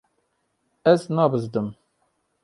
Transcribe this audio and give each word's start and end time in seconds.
Ez 0.91 1.01
nabizdim. 1.19 1.67